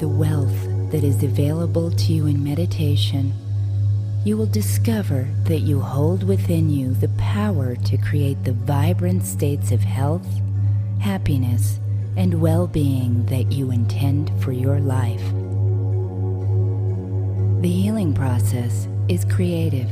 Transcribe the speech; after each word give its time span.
the 0.00 0.08
wealth 0.08 0.66
that 0.90 1.04
is 1.04 1.22
available 1.22 1.90
to 1.90 2.14
you 2.14 2.26
in 2.26 2.42
meditation, 2.42 3.34
you 4.24 4.34
will 4.34 4.46
discover 4.46 5.28
that 5.44 5.60
you 5.60 5.78
hold 5.78 6.22
within 6.22 6.70
you 6.70 6.94
the 6.94 7.08
power 7.18 7.76
to 7.76 7.98
create 7.98 8.42
the 8.42 8.52
vibrant 8.52 9.22
states 9.22 9.72
of 9.72 9.80
health, 9.80 10.26
happiness, 11.00 11.78
and 12.16 12.40
well 12.40 12.66
being 12.66 13.26
that 13.26 13.52
you 13.52 13.70
intend 13.70 14.32
for 14.42 14.52
your 14.52 14.80
life. 14.80 15.22
The 17.60 17.70
healing 17.70 18.14
process 18.14 18.88
is 19.08 19.26
creative. 19.26 19.90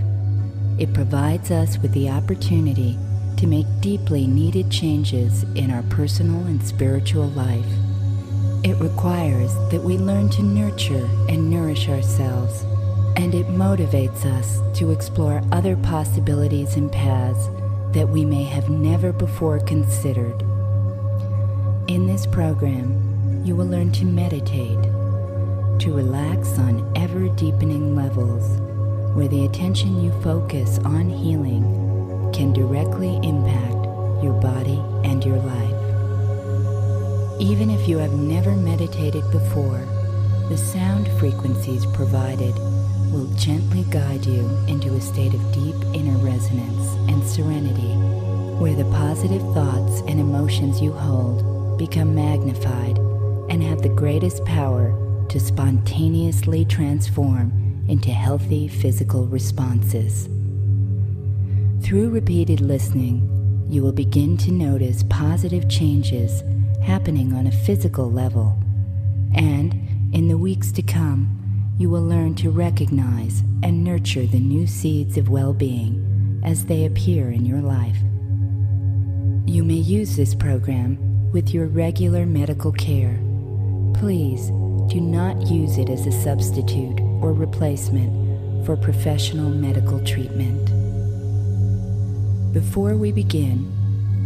It 0.78 0.94
provides 0.94 1.50
us 1.50 1.76
with 1.76 1.92
the 1.92 2.08
opportunity 2.08 2.98
to 3.36 3.46
make 3.46 3.66
deeply 3.80 4.26
needed 4.26 4.70
changes 4.70 5.42
in 5.54 5.70
our 5.70 5.82
personal 5.84 6.46
and 6.46 6.66
spiritual 6.66 7.28
life. 7.28 7.77
It 8.64 8.76
requires 8.80 9.54
that 9.70 9.82
we 9.82 9.98
learn 9.98 10.28
to 10.30 10.42
nurture 10.42 11.08
and 11.28 11.48
nourish 11.48 11.88
ourselves, 11.88 12.62
and 13.16 13.34
it 13.34 13.46
motivates 13.46 14.24
us 14.24 14.60
to 14.78 14.90
explore 14.90 15.42
other 15.52 15.76
possibilities 15.76 16.74
and 16.74 16.90
paths 16.90 17.48
that 17.92 18.08
we 18.08 18.24
may 18.24 18.42
have 18.42 18.68
never 18.68 19.12
before 19.12 19.60
considered. 19.60 20.42
In 21.88 22.06
this 22.06 22.26
program, 22.26 23.42
you 23.44 23.54
will 23.54 23.66
learn 23.66 23.92
to 23.92 24.04
meditate, 24.04 24.82
to 25.80 25.94
relax 25.94 26.58
on 26.58 26.92
ever 26.96 27.28
deepening 27.28 27.94
levels 27.94 28.60
where 29.14 29.28
the 29.28 29.44
attention 29.44 30.02
you 30.02 30.10
focus 30.20 30.78
on 30.84 31.08
healing 31.08 31.62
can 32.34 32.52
directly 32.52 33.16
impact 33.22 33.84
your 34.22 34.34
body 34.40 34.82
and 35.04 35.24
your 35.24 35.38
life. 35.38 35.77
Even 37.40 37.70
if 37.70 37.88
you 37.88 37.98
have 37.98 38.14
never 38.14 38.56
meditated 38.56 39.22
before, 39.30 39.86
the 40.48 40.56
sound 40.56 41.08
frequencies 41.20 41.86
provided 41.86 42.52
will 43.12 43.32
gently 43.36 43.84
guide 43.90 44.26
you 44.26 44.44
into 44.66 44.92
a 44.94 45.00
state 45.00 45.32
of 45.32 45.52
deep 45.52 45.76
inner 45.94 46.18
resonance 46.18 46.86
and 47.08 47.22
serenity, 47.22 47.94
where 48.58 48.74
the 48.74 48.90
positive 48.90 49.42
thoughts 49.54 50.00
and 50.08 50.18
emotions 50.18 50.80
you 50.80 50.90
hold 50.90 51.78
become 51.78 52.12
magnified 52.12 52.98
and 53.50 53.62
have 53.62 53.82
the 53.82 53.88
greatest 53.88 54.44
power 54.44 54.92
to 55.28 55.38
spontaneously 55.38 56.64
transform 56.64 57.52
into 57.88 58.10
healthy 58.10 58.66
physical 58.66 59.26
responses. 59.28 60.28
Through 61.82 62.10
repeated 62.10 62.60
listening, 62.60 63.66
you 63.70 63.82
will 63.82 63.92
begin 63.92 64.36
to 64.38 64.50
notice 64.50 65.04
positive 65.04 65.68
changes 65.68 66.42
happening 66.88 67.34
on 67.34 67.46
a 67.46 67.52
physical 67.52 68.10
level, 68.10 68.58
and 69.34 69.74
in 70.14 70.26
the 70.26 70.38
weeks 70.38 70.72
to 70.72 70.80
come, 70.80 71.28
you 71.76 71.90
will 71.90 72.02
learn 72.02 72.34
to 72.34 72.50
recognize 72.50 73.40
and 73.62 73.84
nurture 73.84 74.24
the 74.24 74.40
new 74.40 74.66
seeds 74.66 75.18
of 75.18 75.28
well 75.28 75.52
being 75.52 76.40
as 76.42 76.64
they 76.64 76.86
appear 76.86 77.30
in 77.30 77.44
your 77.44 77.60
life. 77.60 77.98
You 79.46 79.64
may 79.64 79.74
use 79.74 80.16
this 80.16 80.34
program 80.34 80.96
with 81.30 81.52
your 81.52 81.66
regular 81.66 82.24
medical 82.24 82.72
care. 82.72 83.20
Please 83.92 84.46
do 84.90 84.98
not 84.98 85.46
use 85.46 85.76
it 85.76 85.90
as 85.90 86.06
a 86.06 86.22
substitute 86.22 86.98
or 87.20 87.34
replacement 87.34 88.64
for 88.64 88.78
professional 88.78 89.50
medical 89.50 90.02
treatment. 90.06 90.64
Before 92.54 92.96
we 92.96 93.12
begin, 93.12 93.77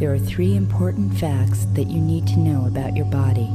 there 0.02 0.12
are 0.12 0.18
three 0.18 0.56
important 0.56 1.16
facts 1.16 1.64
that 1.74 1.86
you 1.86 2.00
need 2.00 2.26
to 2.26 2.40
know 2.40 2.66
about 2.66 2.96
your 2.96 3.04
body. 3.04 3.48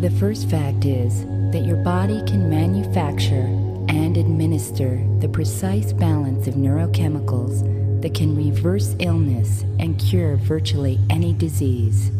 The 0.00 0.12
first 0.18 0.50
fact 0.50 0.84
is 0.84 1.24
that 1.52 1.62
your 1.64 1.76
body 1.76 2.24
can 2.26 2.50
manufacture 2.50 3.46
and 3.88 4.16
administer 4.16 5.00
the 5.20 5.28
precise 5.28 5.92
balance 5.92 6.48
of 6.48 6.54
neurochemicals 6.54 8.02
that 8.02 8.14
can 8.14 8.36
reverse 8.36 8.96
illness 8.98 9.62
and 9.78 9.96
cure 9.96 10.38
virtually 10.38 10.98
any 11.08 11.32
disease. 11.32 12.10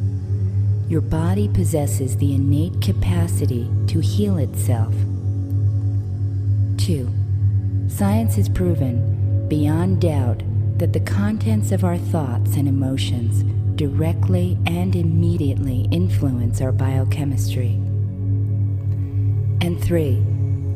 Your 0.88 1.00
body 1.00 1.48
possesses 1.48 2.16
the 2.16 2.36
innate 2.36 2.80
capacity 2.80 3.68
to 3.88 3.98
heal 3.98 4.38
itself 4.38 4.94
2. 6.76 7.12
Science 7.88 8.36
has 8.36 8.48
proven, 8.48 9.48
beyond 9.48 10.00
doubt, 10.00 10.40
that 10.78 10.92
the 10.92 11.00
contents 11.00 11.72
of 11.72 11.84
our 11.84 11.98
thoughts 11.98 12.56
and 12.56 12.68
emotions 12.68 13.42
directly 13.76 14.58
and 14.66 14.94
immediately 14.94 15.88
influence 15.90 16.60
our 16.60 16.72
biochemistry. 16.72 17.72
And 19.60 19.82
3. 19.82 20.16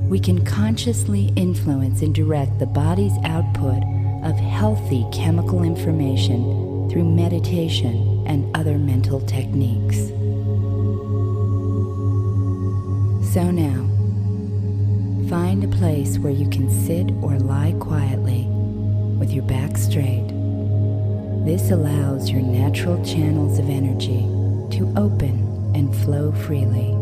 We 0.08 0.18
can 0.18 0.44
consciously 0.44 1.32
influence 1.36 2.02
and 2.02 2.14
direct 2.14 2.58
the 2.58 2.66
body's 2.66 3.16
output 3.24 3.82
of 4.24 4.36
healthy 4.36 5.06
chemical 5.12 5.62
information 5.62 6.88
through 6.90 7.04
meditation 7.04 8.24
and 8.26 8.54
other 8.56 8.78
mental 8.78 9.20
techniques. 9.20 10.08
So 13.32 13.50
now, 13.50 13.90
Find 15.30 15.62
a 15.62 15.68
place 15.68 16.18
where 16.18 16.32
you 16.32 16.50
can 16.50 16.68
sit 16.68 17.12
or 17.22 17.38
lie 17.38 17.76
quietly 17.78 18.49
with 19.20 19.30
your 19.30 19.44
back 19.44 19.76
straight. 19.76 20.26
This 21.44 21.70
allows 21.70 22.30
your 22.30 22.40
natural 22.40 23.04
channels 23.04 23.58
of 23.58 23.68
energy 23.68 24.22
to 24.76 24.92
open 24.96 25.72
and 25.74 25.94
flow 25.96 26.32
freely. 26.32 26.96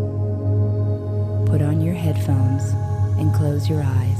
Put 1.48 1.62
on 1.62 1.80
your 1.80 1.94
headphones 1.94 2.64
and 3.18 3.32
close 3.32 3.68
your 3.68 3.82
eyes. 3.82 4.18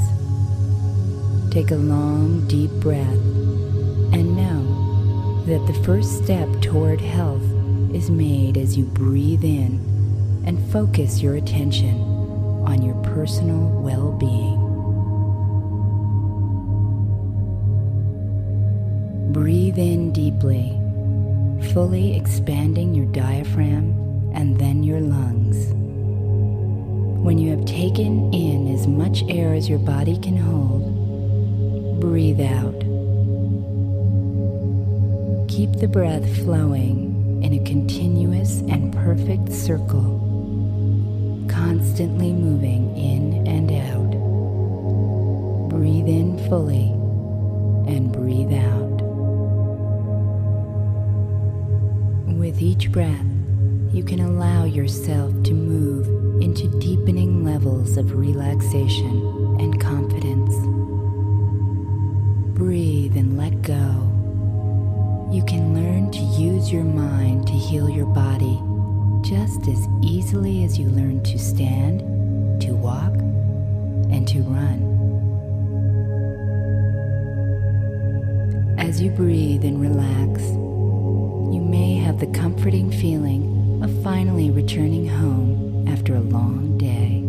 Take 1.50 1.72
a 1.72 1.76
long, 1.76 2.46
deep 2.46 2.70
breath 2.80 3.18
and 4.14 4.36
know 4.36 5.44
that 5.46 5.66
the 5.66 5.84
first 5.84 6.22
step 6.24 6.48
toward 6.62 7.00
health 7.00 7.44
is 7.92 8.10
made 8.10 8.56
as 8.56 8.76
you 8.76 8.84
breathe 8.84 9.44
in 9.44 9.80
and 10.46 10.70
focus 10.70 11.20
your 11.20 11.34
attention 11.34 12.00
on 12.64 12.80
your 12.82 12.94
personal 13.02 13.82
well 13.82 14.12
fully 21.78 22.16
expanding 22.16 22.92
your 22.92 23.06
diaphragm 23.12 23.94
and 24.34 24.58
then 24.58 24.82
your 24.82 24.98
lungs. 24.98 25.68
When 27.24 27.38
you 27.38 27.56
have 27.56 27.64
taken 27.66 28.34
in 28.34 28.74
as 28.74 28.88
much 28.88 29.22
air 29.28 29.54
as 29.54 29.68
your 29.68 29.78
body 29.78 30.18
can 30.18 30.36
hold, 30.36 32.00
breathe 32.00 32.40
out. 32.40 32.74
Keep 35.48 35.78
the 35.78 35.86
breath 35.86 36.26
flowing 36.38 37.44
in 37.44 37.52
a 37.52 37.64
continuous 37.64 38.58
and 38.62 38.92
perfect 38.92 39.52
circle 39.52 40.18
constantly 41.48 42.32
moving 42.32 42.92
in 42.96 43.46
and 43.46 43.70
out. 43.70 44.10
Breathe 45.68 46.08
in 46.08 46.38
fully 46.48 46.90
and 47.86 48.12
breathe 48.12 48.52
out. 48.52 48.87
With 52.48 52.62
each 52.62 52.90
breath, 52.90 53.26
you 53.92 54.02
can 54.02 54.20
allow 54.20 54.64
yourself 54.64 55.34
to 55.42 55.52
move 55.52 56.06
into 56.42 56.66
deepening 56.80 57.44
levels 57.44 57.98
of 57.98 58.14
relaxation 58.14 59.58
and 59.60 59.78
confidence. 59.78 60.54
Breathe 62.56 63.18
and 63.18 63.36
let 63.36 63.60
go. 63.60 64.08
You 65.30 65.44
can 65.44 65.74
learn 65.74 66.10
to 66.10 66.20
use 66.40 66.72
your 66.72 66.84
mind 66.84 67.46
to 67.48 67.52
heal 67.52 67.90
your 67.90 68.06
body 68.06 68.58
just 69.28 69.68
as 69.68 69.86
easily 70.02 70.64
as 70.64 70.78
you 70.78 70.86
learn 70.88 71.22
to 71.24 71.38
stand, 71.38 72.00
to 72.62 72.72
walk, 72.72 73.12
and 74.10 74.26
to 74.26 74.40
run. 74.40 74.86
As 78.78 79.02
you 79.02 79.10
breathe 79.10 79.64
and 79.64 79.82
relax, 79.82 80.67
you 81.52 81.60
may 81.62 81.94
have 81.94 82.20
the 82.20 82.26
comforting 82.26 82.90
feeling 82.90 83.80
of 83.82 84.02
finally 84.02 84.50
returning 84.50 85.08
home 85.08 85.88
after 85.88 86.14
a 86.14 86.20
long 86.20 86.76
day. 86.76 87.24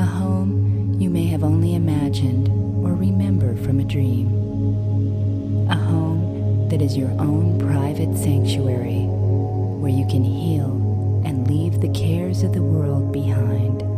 A 0.00 0.04
home 0.04 0.96
you 1.00 1.08
may 1.08 1.24
have 1.26 1.42
only 1.42 1.74
imagined 1.74 2.48
or 2.84 2.94
remember 2.94 3.56
from 3.64 3.80
a 3.80 3.84
dream. 3.84 4.28
A 5.70 5.74
home 5.74 6.68
that 6.68 6.82
is 6.82 6.96
your 6.96 7.10
own 7.12 7.58
private 7.58 8.16
sanctuary 8.16 9.06
where 9.80 9.90
you 9.90 10.06
can 10.06 10.22
heal 10.22 11.22
and 11.24 11.48
leave 11.48 11.80
the 11.80 11.92
cares 11.92 12.42
of 12.42 12.52
the 12.52 12.62
world 12.62 13.10
behind. 13.12 13.89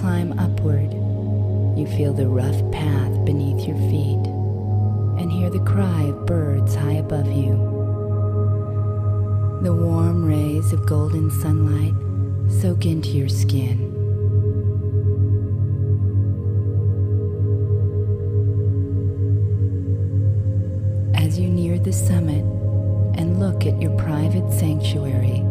Climb 0.00 0.32
upward, 0.38 0.90
you 1.78 1.86
feel 1.94 2.14
the 2.14 2.26
rough 2.26 2.58
path 2.72 3.12
beneath 3.26 3.68
your 3.68 3.76
feet 3.90 4.26
and 5.20 5.30
hear 5.30 5.50
the 5.50 5.60
cry 5.60 6.04
of 6.04 6.24
birds 6.24 6.74
high 6.74 6.94
above 6.94 7.26
you. 7.26 7.52
The 9.62 9.74
warm 9.74 10.24
rays 10.24 10.72
of 10.72 10.86
golden 10.86 11.30
sunlight 11.30 11.92
soak 12.62 12.86
into 12.86 13.10
your 13.10 13.28
skin. 13.28 13.90
As 21.14 21.38
you 21.38 21.50
near 21.50 21.78
the 21.78 21.92
summit 21.92 22.42
and 23.18 23.38
look 23.38 23.66
at 23.66 23.82
your 23.82 23.94
private 23.98 24.50
sanctuary, 24.50 25.44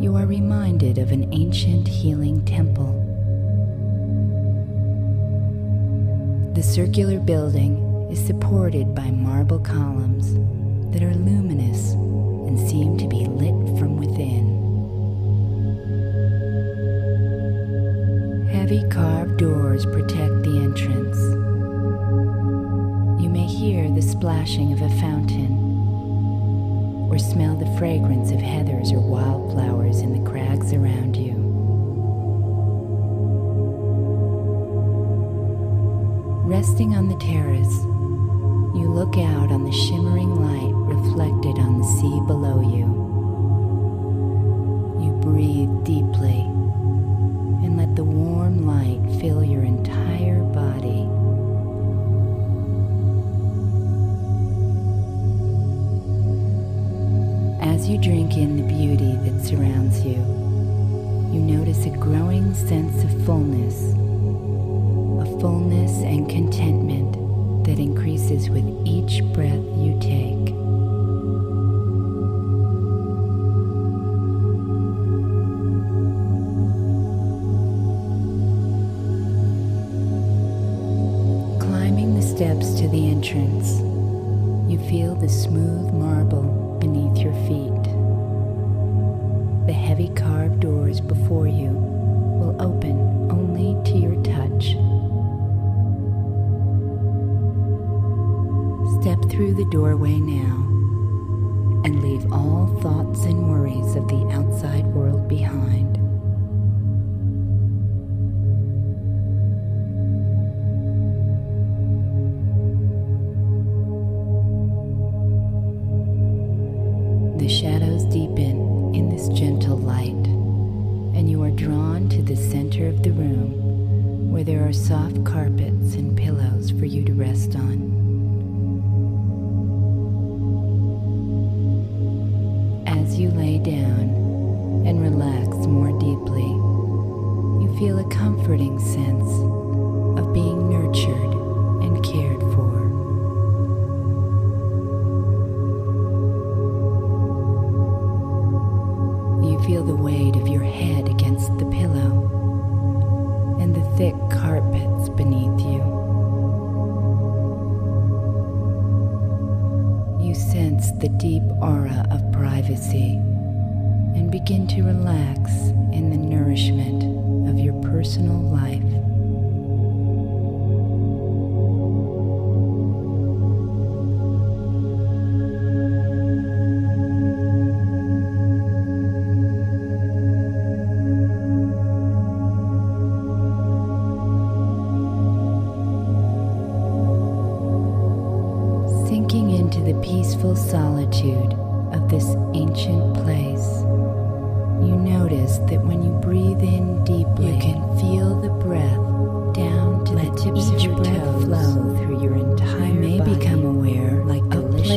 you 0.00 0.14
are 0.16 0.26
reminded 0.26 0.98
of 0.98 1.10
an 1.10 1.34
ancient 1.34 1.88
healing 1.88 2.44
temple. 2.44 3.03
Circular 6.74 7.20
building 7.20 7.78
is 8.10 8.18
supported 8.26 8.96
by 8.96 9.08
marble 9.08 9.60
columns 9.60 10.34
that 10.92 11.04
are 11.04 11.14
luminous 11.14 11.92
and 11.92 12.58
seem 12.68 12.98
to 12.98 13.06
be 13.06 13.26
lit 13.26 13.78
from 13.78 13.96
within. 13.96 14.50
Heavy 18.50 18.82
carved 18.90 19.36
doors 19.36 19.86
protect 19.86 20.42
the 20.42 20.58
entrance. 20.64 21.16
You 23.22 23.28
may 23.28 23.46
hear 23.46 23.88
the 23.88 24.02
splashing 24.02 24.72
of 24.72 24.82
a 24.82 24.90
fountain 25.00 25.52
or 27.08 27.20
smell 27.20 27.54
the 27.54 27.72
fragrance 27.78 28.32
of 28.32 28.40
heathers 28.40 28.90
or 28.90 28.98
wildflowers 28.98 30.00
in 30.00 30.12
the 30.12 30.28
crags 30.28 30.72
around 30.72 31.14
you. 31.14 31.33
Resting 36.64 36.96
on 36.96 37.08
the 37.08 37.16
terrace, 37.16 37.84
you 38.74 38.88
look 38.88 39.18
out 39.18 39.52
on 39.52 39.64
the 39.66 39.70
shimmering 39.70 40.34
light 40.34 40.72
reflected 40.74 41.58
on 41.58 41.78
the 41.78 41.84
sea 41.84 42.20
below 42.26 42.62
you. 42.62 42.88
You 45.04 45.12
breathe 45.20 45.84
deeply 45.84 46.53
feel 84.88 85.14
the 85.14 85.28
smooth 85.28 85.92
marble 85.92 86.78
beneath 86.78 87.16
your 87.18 87.32
feet. 87.46 87.84
The 89.66 89.72
heavy 89.72 90.08
carved 90.10 90.60
doors 90.60 91.00
before 91.00 91.46
you 91.46 91.70
will 91.70 92.56
open 92.60 93.30
only 93.30 93.82
to 93.90 93.98
your 93.98 94.22
touch. 94.22 94.72
Step 99.00 99.30
through 99.30 99.54
the 99.54 99.68
doorway 99.70 100.18
now 100.18 100.56
and 101.84 102.02
leave 102.02 102.30
all 102.32 102.66
thoughts 102.82 103.24
and 103.24 103.48
worries 103.48 103.96
of 103.96 104.06
the 104.08 104.28
outside 104.32 104.86
world 104.86 105.28
behind. 105.28 106.03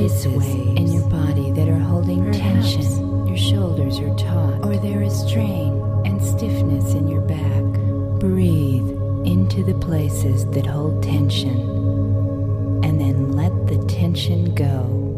Places 0.07 0.55
in 0.77 0.87
your 0.87 1.07
body 1.09 1.51
that 1.51 1.67
are 1.67 1.79
holding 1.79 2.23
Perhaps 2.23 2.75
tension. 2.75 3.27
Your 3.27 3.37
shoulders 3.37 3.99
are 3.99 4.15
taut, 4.15 4.65
or 4.65 4.77
there 4.77 5.03
is 5.03 5.19
strain 5.27 5.73
and 6.05 6.21
stiffness 6.23 6.93
in 6.93 7.07
your 7.07 7.21
back. 7.21 7.63
Breathe 8.19 8.89
into 9.25 9.63
the 9.63 9.77
places 9.79 10.45
that 10.51 10.65
hold 10.65 11.03
tension 11.03 11.59
and 12.83 13.01
then 13.01 13.33
let 13.33 13.51
the 13.67 13.83
tension 13.87 14.55
go. 14.55 15.16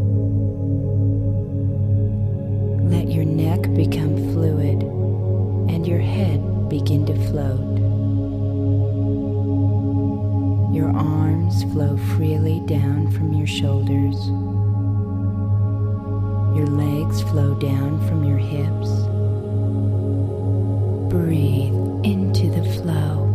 Hips. 18.39 18.89
Breathe 21.13 21.75
into 22.03 22.49
the 22.49 22.63
flow. 22.73 23.27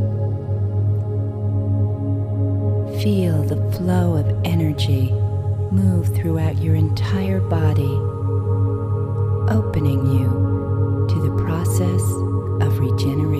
Feel 3.00 3.42
the 3.42 3.70
flow 3.76 4.16
of 4.16 4.26
energy 4.44 5.12
move 5.74 6.14
throughout 6.14 6.56
your 6.62 6.76
entire 6.76 7.40
body, 7.40 7.94
opening 9.52 10.06
you 10.06 11.06
to 11.08 11.20
the 11.20 11.42
process 11.42 12.02
of 12.62 12.78
regeneration. 12.78 13.33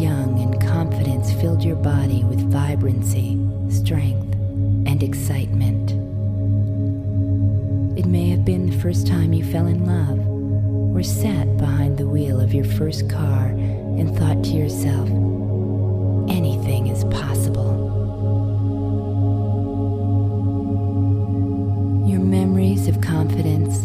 Young 0.00 0.40
and 0.40 0.60
confidence 0.60 1.32
filled 1.34 1.62
your 1.62 1.76
body 1.76 2.24
with 2.24 2.40
vibrancy, 2.50 3.38
strength, 3.68 4.34
and 4.86 5.02
excitement. 5.02 5.90
It 7.98 8.06
may 8.06 8.30
have 8.30 8.44
been 8.44 8.70
the 8.70 8.78
first 8.78 9.06
time 9.06 9.32
you 9.32 9.44
fell 9.44 9.66
in 9.66 9.86
love, 9.86 10.18
or 10.96 11.02
sat 11.02 11.56
behind 11.56 11.98
the 11.98 12.06
wheel 12.06 12.40
of 12.40 12.54
your 12.54 12.64
first 12.64 13.10
car 13.10 13.46
and 13.46 14.16
thought 14.16 14.42
to 14.44 14.50
yourself, 14.50 15.08
anything 16.30 16.86
is 16.86 17.04
possible. 17.04 17.72
Your 22.06 22.20
memories 22.20 22.88
of 22.88 23.00
confidence 23.00 23.84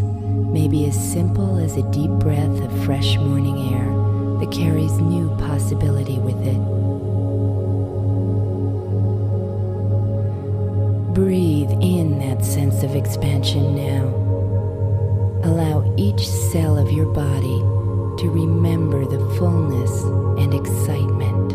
may 0.51 0.67
be 0.67 0.87
as 0.87 0.95
simple 1.11 1.57
as 1.57 1.75
a 1.75 1.91
deep 1.91 2.11
breath 2.11 2.61
of 2.61 2.85
fresh 2.85 3.17
morning 3.17 3.73
air 3.73 4.16
that 4.39 4.51
carries 4.51 4.97
new 4.99 5.29
possibility 5.37 6.19
with 6.19 6.39
it. 6.45 6.57
Breathe 11.13 11.71
in 11.81 12.19
that 12.19 12.45
sense 12.45 12.83
of 12.83 12.95
expansion 12.95 13.75
now. 13.75 14.05
Allow 15.43 15.93
each 15.97 16.27
cell 16.27 16.77
of 16.77 16.91
your 16.91 17.11
body 17.13 17.59
to 18.21 18.29
remember 18.29 19.05
the 19.05 19.19
fullness 19.37 20.03
and 20.39 20.53
excitement. 20.53 21.46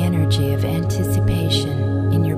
The 0.00 0.06
energy 0.06 0.52
of 0.54 0.64
anticipation 0.64 2.12
in 2.12 2.24
your 2.24 2.29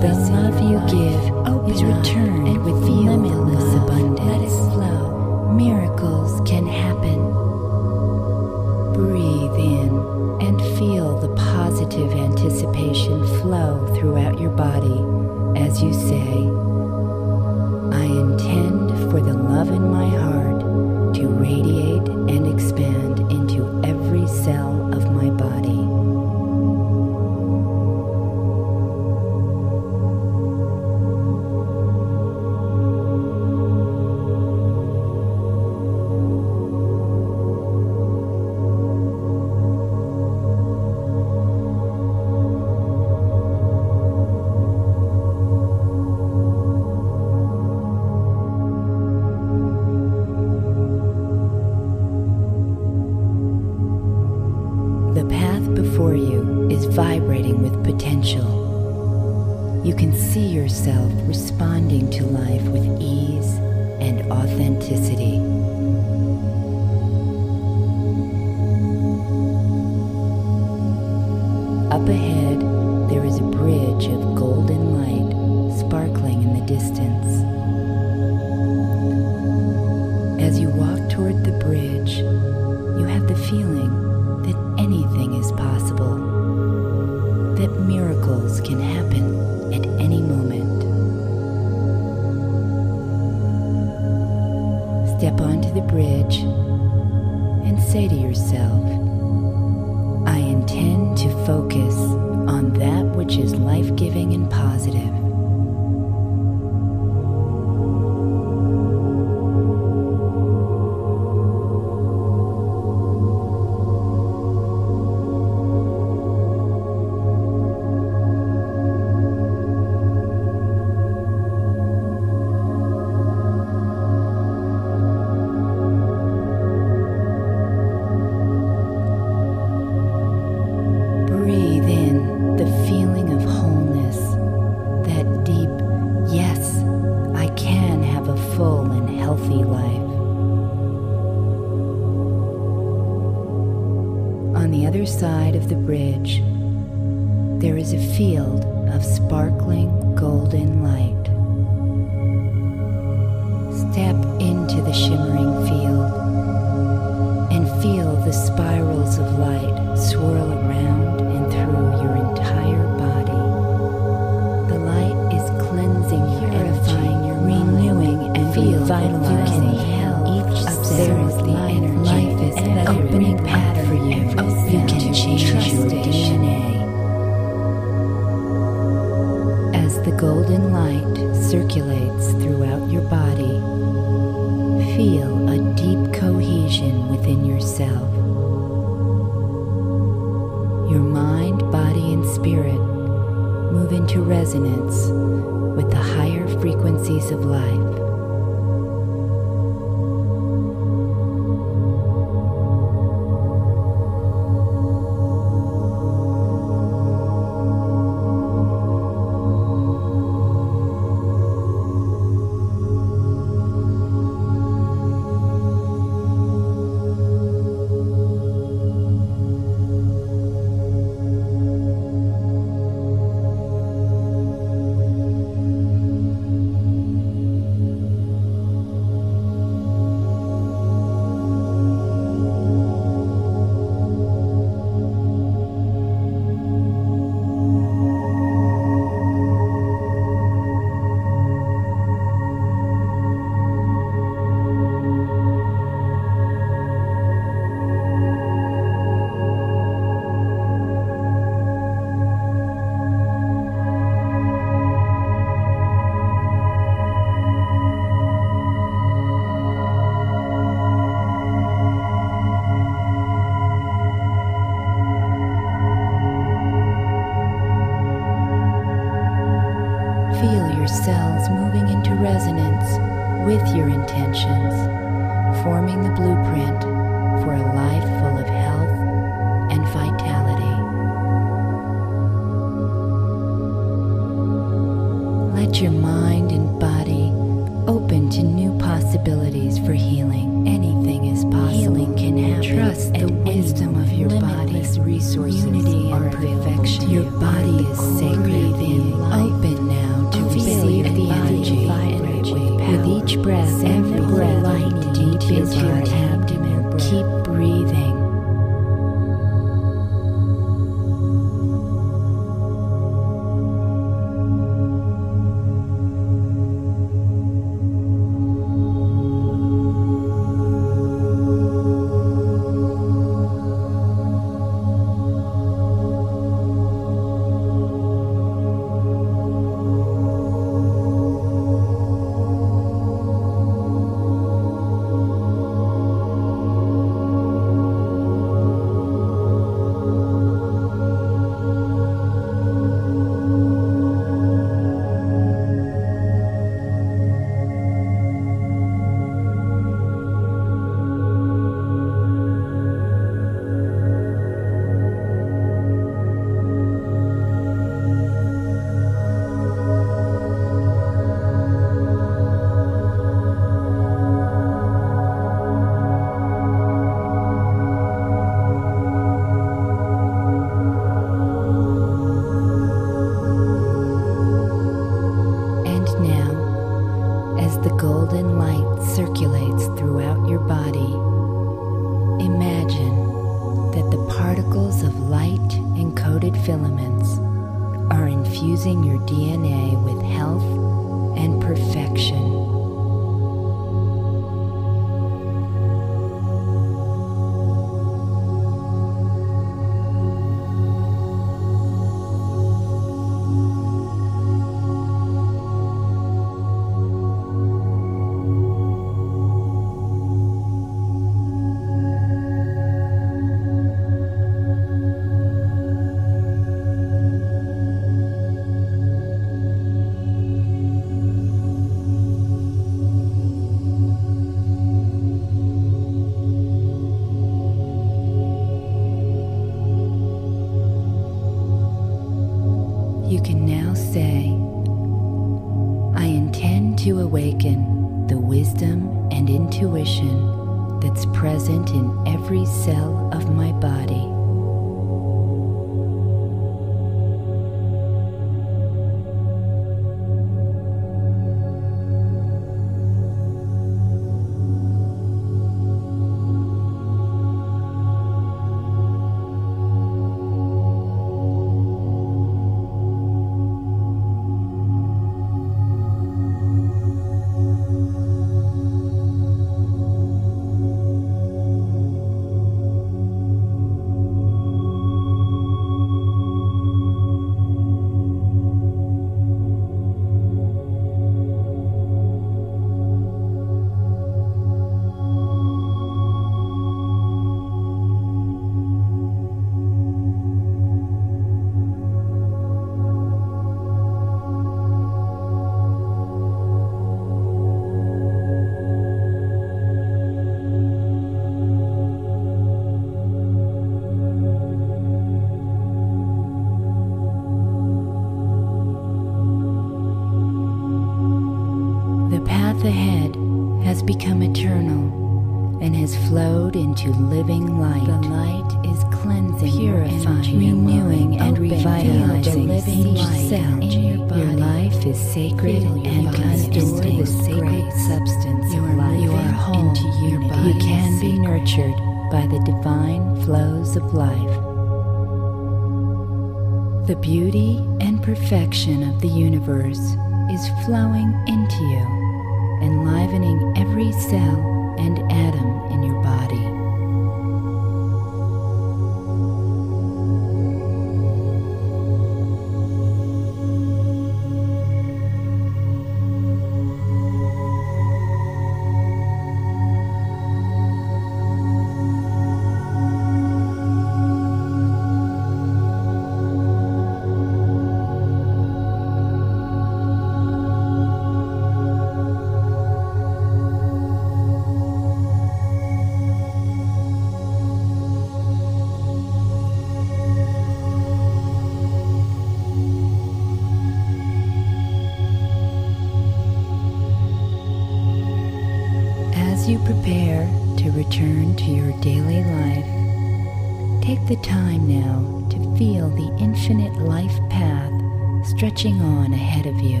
stretching 598.60 599.00
on 599.00 599.32
ahead 599.32 599.64
of 599.64 599.80
you. 599.80 600.00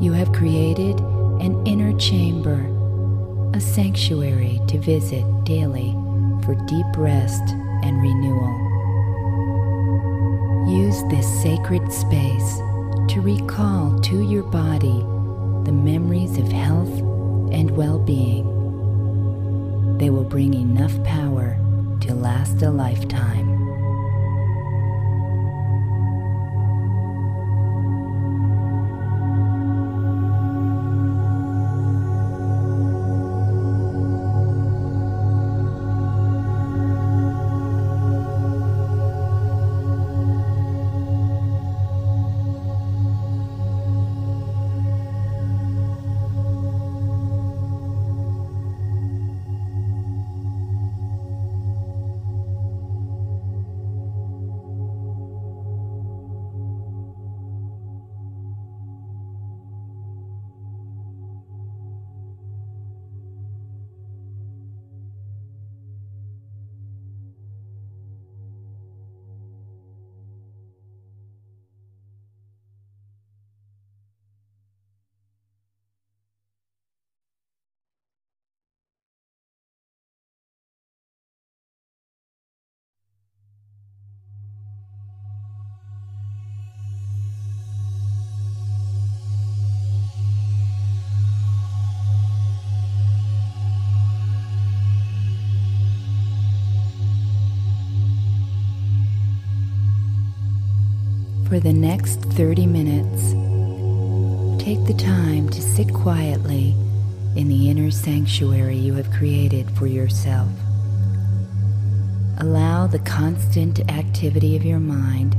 You 0.00 0.12
have 0.12 0.32
created 0.32 0.98
an 1.42 1.62
inner 1.66 1.94
chamber, 1.98 2.58
a 3.54 3.60
sanctuary 3.60 4.58
to 4.68 4.78
visit 4.78 5.26
daily 5.44 5.92
for 6.42 6.54
deep 6.66 6.86
rest 6.96 7.42
and 7.84 8.00
renewal. 8.00 8.54
Use 10.70 11.02
this 11.10 11.28
sacred 11.42 11.92
space 11.92 12.56
to 13.12 13.20
recall 13.20 14.00
to 14.00 14.22
your 14.22 14.44
body 14.44 15.04
the 15.66 15.72
memories 15.72 16.38
of 16.38 16.50
health 16.50 16.98
and 17.52 17.70
well 17.72 17.98
being. 17.98 18.46
They 19.98 20.08
will 20.08 20.24
bring 20.24 20.54
enough 20.54 20.94
power 21.04 21.58
to 22.00 22.14
last 22.14 22.62
a 22.62 22.70
lifetime. 22.70 23.51
The 101.62 101.72
next 101.72 102.16
30 102.32 102.66
minutes, 102.66 103.30
take 104.60 104.84
the 104.84 104.94
time 104.94 105.48
to 105.48 105.62
sit 105.62 105.94
quietly 105.94 106.74
in 107.36 107.46
the 107.46 107.70
inner 107.70 107.88
sanctuary 107.88 108.76
you 108.76 108.94
have 108.94 109.08
created 109.12 109.70
for 109.78 109.86
yourself. 109.86 110.48
Allow 112.38 112.88
the 112.88 112.98
constant 112.98 113.78
activity 113.92 114.56
of 114.56 114.64
your 114.64 114.80
mind 114.80 115.36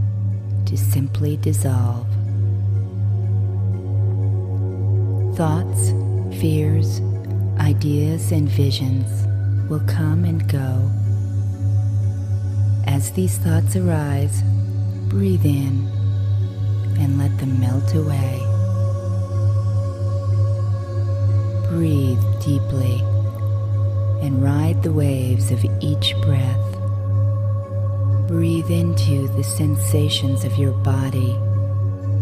to 0.66 0.78
simply 0.78 1.36
dissolve. 1.36 2.08
Thoughts, 5.36 5.90
fears, 6.40 7.02
ideas, 7.60 8.32
and 8.32 8.48
visions 8.48 9.28
will 9.70 9.84
come 9.88 10.24
and 10.24 10.48
go. 10.48 10.90
As 12.88 13.12
these 13.12 13.38
thoughts 13.40 13.76
arise, 13.76 14.42
breathe 15.10 15.46
in 15.46 15.93
and 17.04 17.18
let 17.18 17.38
them 17.38 17.60
melt 17.60 17.94
away. 17.94 18.40
Breathe 21.68 22.24
deeply 22.42 23.02
and 24.22 24.42
ride 24.42 24.82
the 24.82 24.94
waves 24.94 25.52
of 25.52 25.66
each 25.82 26.16
breath. 26.22 26.78
Breathe 28.28 28.72
into 28.72 29.28
the 29.36 29.44
sensations 29.44 30.46
of 30.46 30.56
your 30.56 30.72
body. 30.72 31.38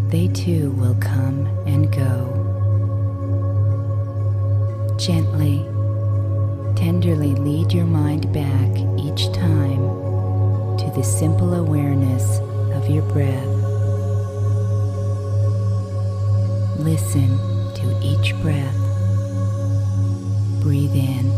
They 0.08 0.28
too 0.30 0.72
will 0.72 0.96
come 0.96 1.46
and 1.67 1.91
go. 1.91 2.38
Gently, 4.98 5.63
tenderly 6.76 7.36
lead 7.36 7.72
your 7.72 7.86
mind 7.86 8.34
back 8.34 8.72
each 9.00 9.32
time 9.32 9.82
to 10.78 10.91
the 10.96 11.04
simple 11.04 11.54
awareness 11.54 12.39
of 12.76 12.89
your 12.89 13.04
breath. 13.13 13.51
Listen 16.84 17.38
to 17.76 18.00
each 18.02 18.34
breath. 18.41 18.76
Breathe 20.63 20.96
in. 20.96 21.30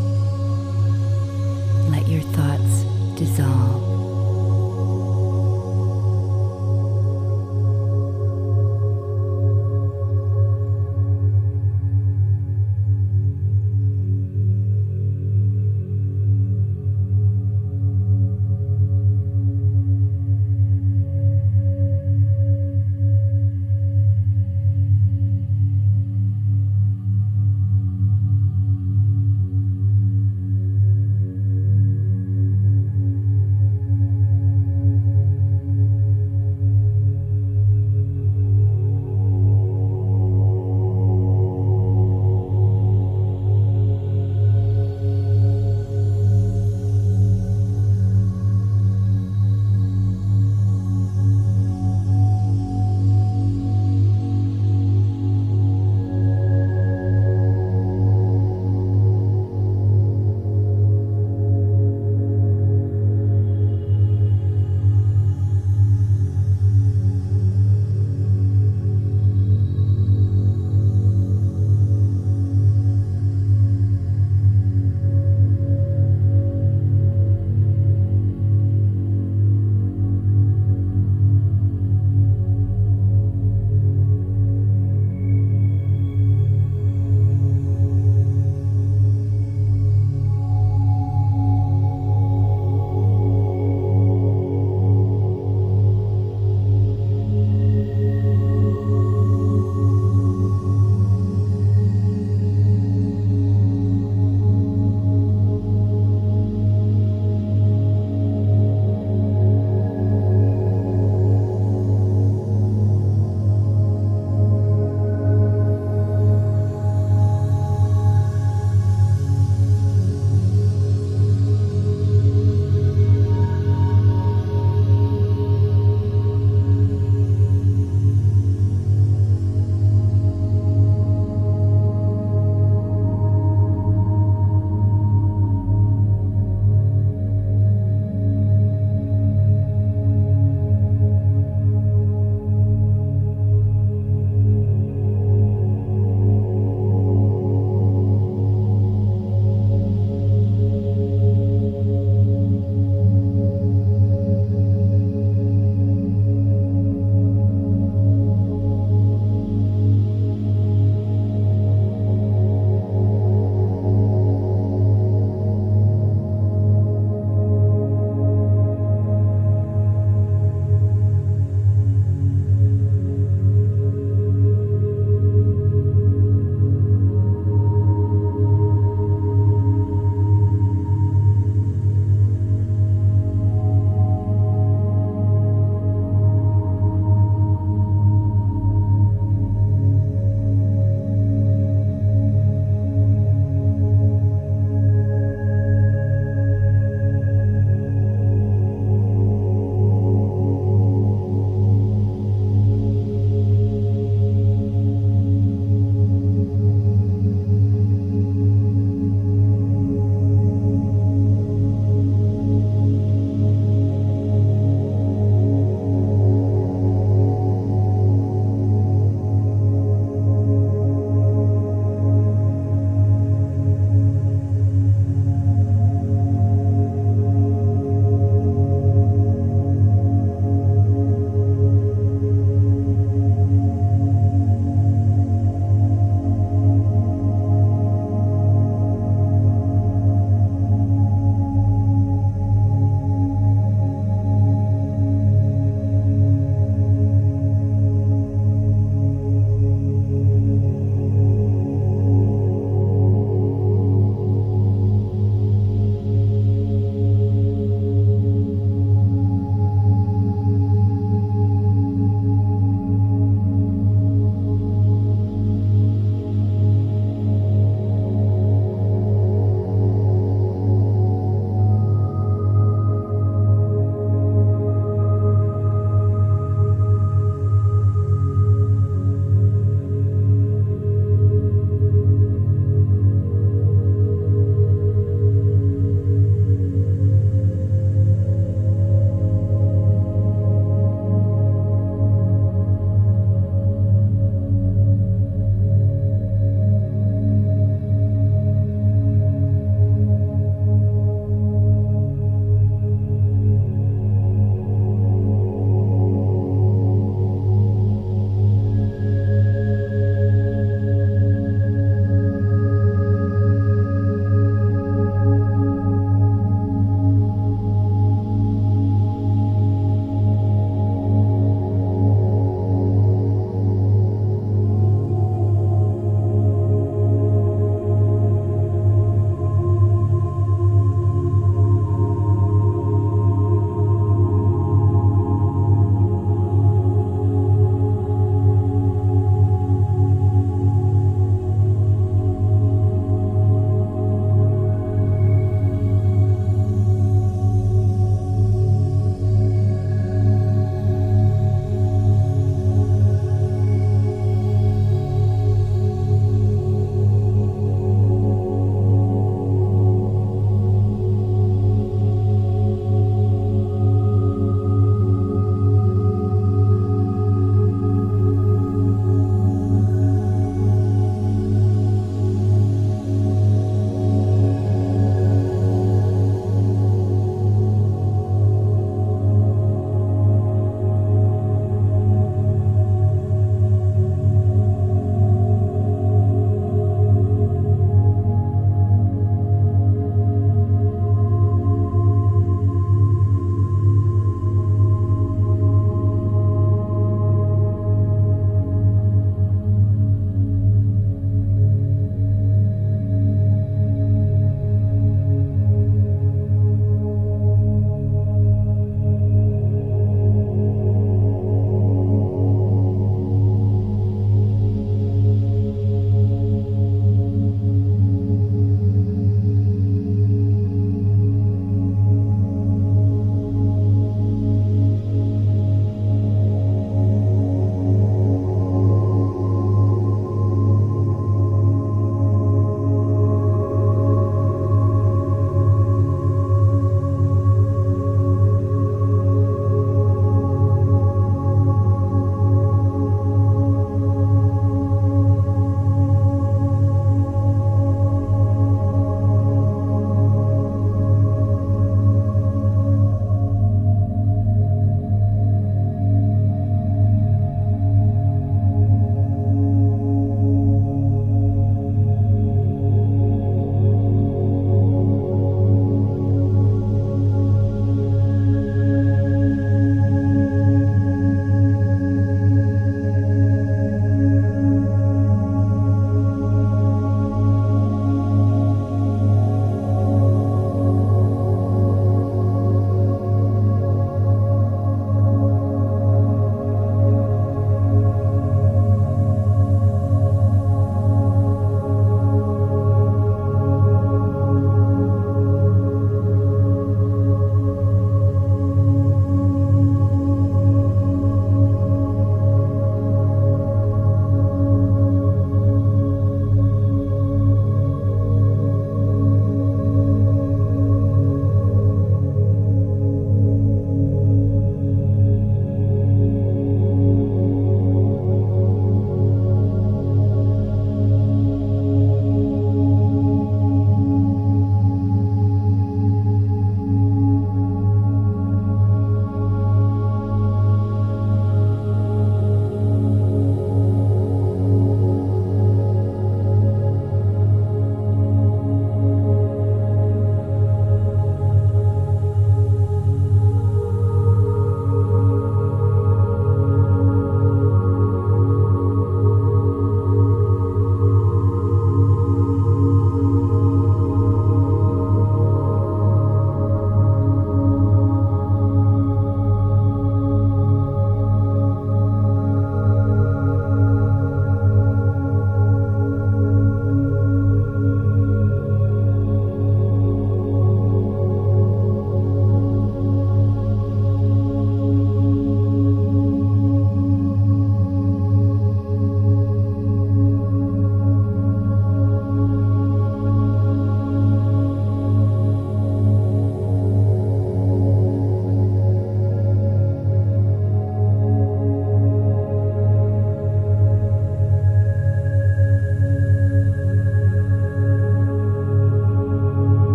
Let 1.91 2.07
your 2.07 2.21
thoughts 2.31 2.85
dissolve. 3.19 3.92